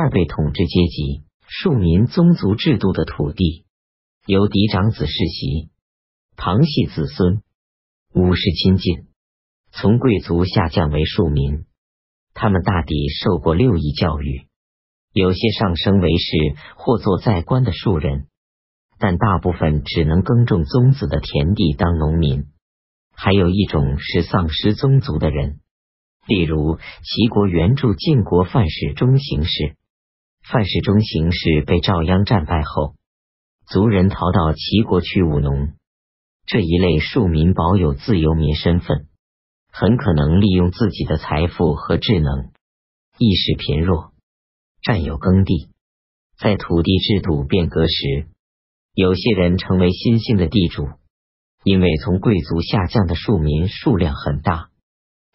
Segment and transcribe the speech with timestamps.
[0.00, 3.64] 二被统治阶级庶民宗族制度的土地，
[4.26, 5.70] 由嫡长子世袭，
[6.36, 7.42] 旁系子孙，
[8.14, 9.08] 武士亲近，
[9.72, 11.64] 从贵族下降为庶民。
[12.32, 14.46] 他们大抵受过六艺教育，
[15.12, 18.28] 有些上升为士或做在官的庶人，
[19.00, 22.44] 但大部分只能耕种宗子的田地当农民。
[23.16, 25.58] 还有一种是丧失宗族的人，
[26.28, 29.76] 例如齐国援助晋国范氏中行氏。
[30.50, 32.94] 范氏中行氏被赵鞅战败后，
[33.66, 35.74] 族人逃到齐国去务农。
[36.46, 39.08] 这一类庶民保有自由民身份，
[39.70, 42.50] 很可能利用自己的财富和智能，
[43.18, 44.12] 意识贫弱，
[44.82, 45.68] 占有耕地。
[46.38, 48.28] 在土地制度变革时，
[48.94, 50.88] 有些人成为新兴的地主。
[51.64, 54.70] 因为从贵族下降的庶民数量很大，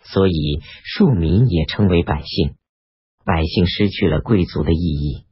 [0.04, 2.56] 所以庶民也称为百姓。
[3.26, 5.26] 百姓失去了贵族的意义。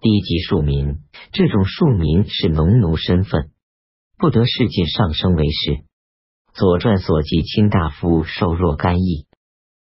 [0.00, 0.98] 低级庶民，
[1.32, 3.52] 这种庶民是农奴身份，
[4.18, 5.70] 不得世进上升为士。
[6.52, 9.26] 《左传》所记，卿大夫受若干邑，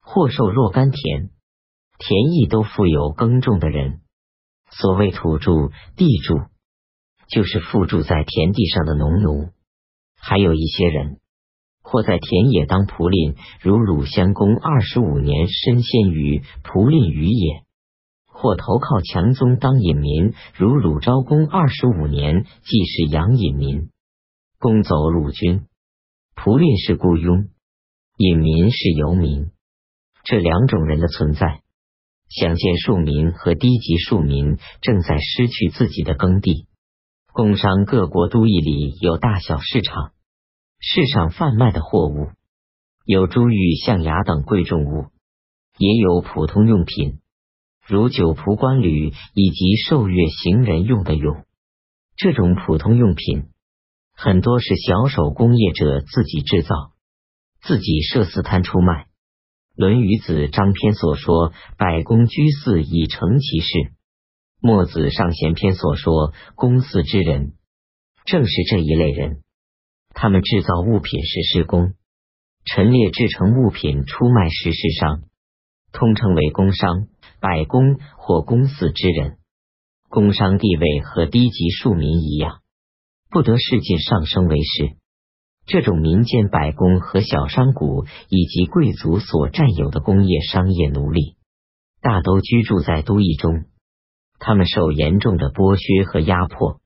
[0.01, 1.29] 或受若干田，
[1.99, 4.01] 田邑都富有耕种的人。
[4.71, 5.51] 所谓土著、
[5.95, 6.35] 地主，
[7.27, 9.49] 就是附住在田地上的农奴。
[10.17, 11.19] 还有一些人，
[11.85, 17.61] 或在田野当仆令，如鲁襄公二十五年身陷于仆令于野；
[18.25, 23.89] 或投靠强宗当隐民，如鲁昭公二十五年既是养隐民。
[24.57, 25.67] 攻走鲁军，
[26.35, 27.49] 仆令是雇佣，
[28.17, 29.51] 隐民是游民。
[30.23, 31.61] 这两种人的存在，
[32.29, 36.65] 想见庶民和低级庶民正在失去自己的耕地。
[37.31, 40.13] 工商各国都邑里有大小市场。
[40.79, 42.29] 市场贩卖的货物
[43.05, 45.05] 有珠玉、象牙等贵重物，
[45.77, 47.19] 也有普通用品，
[47.85, 51.43] 如酒仆、官旅以及受乐行人用的俑。
[52.17, 53.49] 这种普通用品
[54.13, 56.93] 很多是小手工业者自己制造，
[57.61, 59.03] 自己设私摊出卖。
[59.75, 63.67] 《论语》子张篇所说“百工居肆以成其事”，
[64.61, 67.53] 《墨子上贤篇》所说“公祀之人”，
[68.25, 69.41] 正是这一类人。
[70.17, 71.93] 他们制造物品是施工，
[72.63, 75.23] 陈列制成物品出卖时是商，
[75.91, 77.07] 通称为工商、
[77.41, 79.37] 百工或公司之人。
[80.07, 82.61] 工商地位和低级庶民一样，
[83.29, 84.95] 不得世进上升为士。
[85.65, 87.81] 这种民间百工和小商贾
[88.29, 91.35] 以及贵族所占有的工业商业奴隶，
[92.01, 93.65] 大都居住在都邑中，
[94.39, 96.79] 他们受严重的剥削和压迫。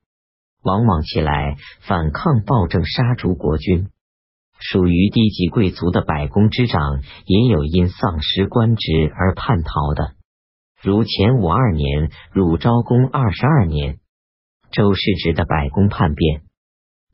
[0.62, 3.88] 往往起来反抗暴政，杀逐国君。
[4.58, 10.12] 属于低级贵族的百工之长，也有因丧失官职而叛逃的，
[10.82, 13.98] 如前五二年、鲁昭公二十二年，
[14.70, 16.42] 周世职的百工叛变，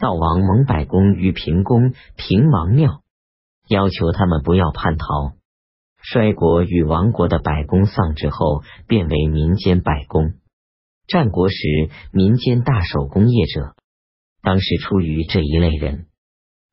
[0.00, 3.02] 悼王蒙百工于平公平王庙，
[3.68, 5.36] 要求他们不要叛逃。
[6.02, 10.34] 衰国与亡国的百工丧之后，变为民间百工。
[11.06, 11.56] 战国时，
[12.12, 13.76] 民间大手工业者，
[14.42, 16.06] 当时出于这一类人，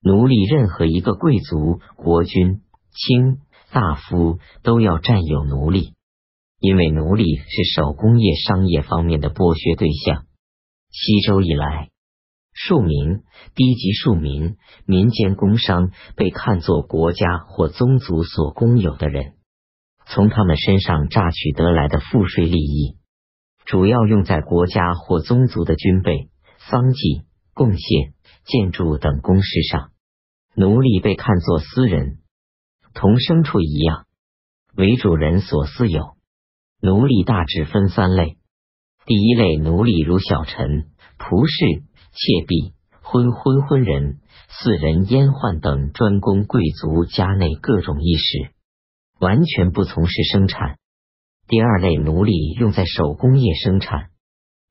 [0.02, 2.62] 奴隶任何一个贵族、国君、
[2.92, 3.38] 卿、
[3.72, 5.94] 大夫都要占有奴隶，
[6.60, 10.26] 因为奴隶是手工业商业方面的剥削对象。
[10.90, 11.90] 西周以来，
[12.54, 13.22] 庶民、
[13.56, 19.34] 低级庶民、民间工商被看作国家或宗族所公有的人，
[20.08, 22.98] 从他们身上榨取得来的赋税利益。
[23.66, 26.30] 主要用在国家或宗族的军备、
[26.70, 28.14] 丧祭、贡献、
[28.46, 29.92] 建筑等公事上。
[30.56, 32.20] 奴隶被看作私人，
[32.94, 34.06] 同牲畜一样，
[34.76, 36.16] 为主人所私有。
[36.82, 38.38] 奴隶大致分三类：
[39.06, 44.20] 第一类奴隶如小臣、仆侍、妾婢、昏昏昏人、
[44.50, 48.54] 四人阉宦等，专供贵族家内各种衣食，
[49.20, 50.78] 完全不从事生产。
[51.48, 54.10] 第二类奴隶用在手工业生产，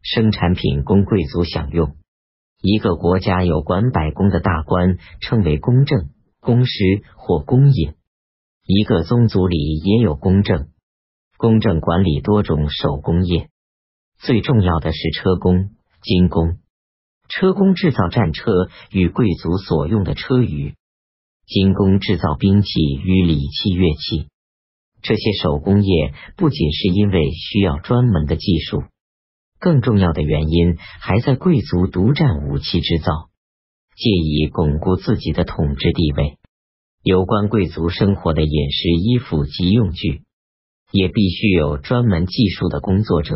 [0.03, 1.97] 生产品供贵族享用。
[2.61, 6.11] 一个国家有管百工的大官，称为公正、
[6.41, 7.95] 公师或公尹。
[8.65, 10.69] 一个宗族里也有公正，
[11.37, 13.51] 公正管理多种手工业，
[14.19, 15.71] 最重要的是车工、
[16.01, 16.59] 金工。
[17.29, 18.51] 车工制造战车
[18.91, 20.75] 与贵族所用的车舆，
[21.47, 22.69] 金工制造兵器
[23.05, 24.29] 与礼器乐器。
[25.03, 28.85] 这些手工业不仅是因为需要专门的技术，
[29.59, 33.29] 更重要的原因还在贵族独占武器制造，
[33.97, 36.39] 借以巩固自己的统治地位。
[37.03, 40.23] 有关贵族生活的饮食、衣服及用具，
[40.93, 43.35] 也必须有专门技术的工作者，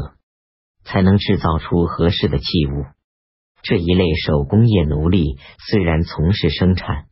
[0.85, 2.85] 才能制造出合适的器物。
[3.63, 5.37] 这一类手工业奴隶
[5.69, 7.07] 虽然从事生产，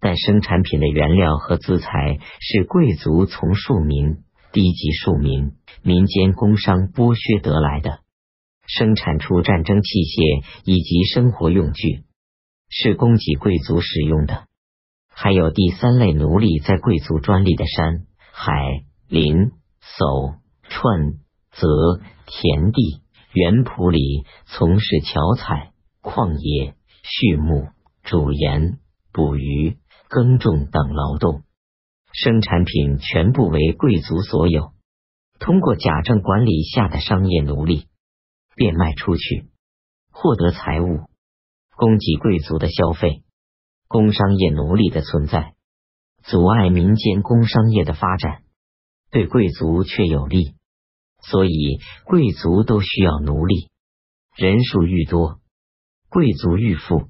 [0.00, 4.16] 但生产品的原料和资材是贵族从庶民、
[4.52, 5.52] 低级庶民、
[5.82, 8.00] 民间工商剥削得来的。
[8.66, 12.04] 生产出战争器械以及生活用具，
[12.68, 14.44] 是供给贵族使用的。
[15.08, 19.52] 还有第三类奴隶，在贵族专利的山海林。
[19.82, 20.36] 叟、
[20.68, 21.14] 串、
[21.50, 21.66] 泽、
[22.26, 23.00] 田地、
[23.32, 25.72] 园圃里从事巧采、
[26.02, 27.66] 矿业、畜牧、
[28.04, 28.78] 煮盐、
[29.10, 29.78] 捕鱼、
[30.10, 31.44] 耕种等劳动，
[32.12, 34.72] 生产品全部为贵族所有。
[35.38, 37.86] 通过贾政管理下的商业奴隶
[38.56, 39.46] 变卖出去，
[40.10, 41.04] 获得财物，
[41.76, 43.22] 供给贵族的消费。
[43.86, 45.54] 工商业奴隶的存在，
[46.24, 48.42] 阻碍民间工商业的发展。
[49.12, 50.56] 对贵族却有利，
[51.22, 53.68] 所以贵族都需要奴隶。
[54.34, 55.38] 人数愈多，
[56.08, 57.08] 贵族愈富。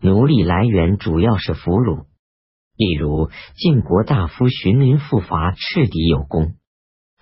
[0.00, 2.06] 奴隶来源主要是俘虏，
[2.82, 6.54] 例如晋国大夫荀林赋伐赤狄有功，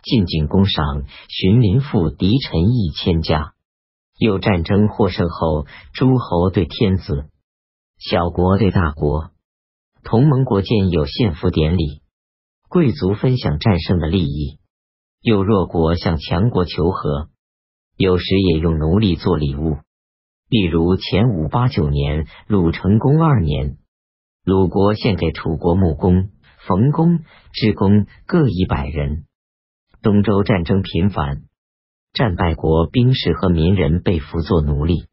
[0.03, 3.53] 晋景公赏荀林赋敌臣一千家。
[4.19, 7.27] 有战争获胜后，诸侯对天子，
[7.99, 9.33] 小国对大国，
[10.03, 12.01] 同盟国间有献俘典礼。
[12.71, 14.61] 贵族分享战胜的利益，
[15.21, 17.29] 有弱国向强国求和，
[17.99, 19.77] 有时也用奴隶做礼物。
[20.49, 23.77] 例如前五八九年鲁成公二年，
[24.43, 26.31] 鲁国献给楚国木工、
[26.67, 27.19] 冯工、
[27.53, 29.27] 织工各一百人。
[30.03, 31.43] 东周战争频繁，
[32.15, 35.05] 战败国兵士和民人被俘做奴隶，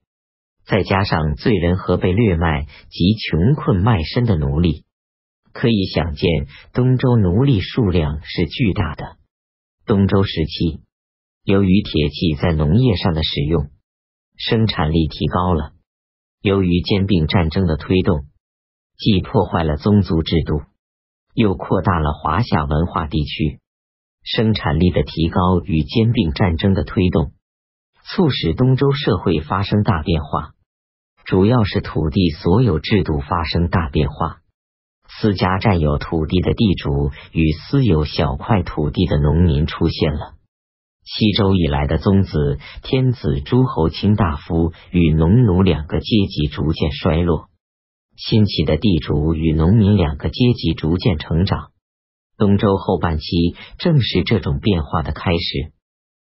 [0.65, 4.85] 再加上罪人和被掠卖及穷困卖身的奴隶。
[5.51, 9.17] 可以想见，东周奴隶数量是巨大的。
[9.85, 10.79] 东周时期，
[11.43, 13.71] 由于铁器在农业上的使用，
[14.37, 15.73] 生产力提高了。
[16.41, 18.25] 由于兼并战争的推动，
[18.97, 20.61] 既破坏了宗族制度，
[21.33, 23.59] 又扩大了华夏文化地区，
[24.23, 27.31] 生产力的提高与兼并战争的推动，
[28.03, 30.53] 促使东周社会发生大变化，
[31.25, 34.37] 主要是土地所有制度发生大变化。
[35.09, 40.33] 私家占有土地的地主与私有小块土地的农民出现了。
[41.05, 47.47] 西周以来的宗子、天子、诸侯、卿大夫与农奴两个阶级逐渐衰落，
[48.17, 51.71] 新起的地主与农民两个阶级逐渐成长。
[52.37, 55.76] 东周后半期正是这种变化的开始。